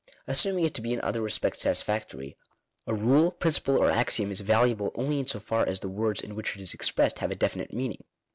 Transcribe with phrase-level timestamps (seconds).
[0.25, 2.35] Assuming it to be in other respects satisfactory,
[2.87, 6.33] a rule, principle, or axiom, is valuable only in so far as the words in
[6.33, 8.03] which it is expressed have a definite meaning.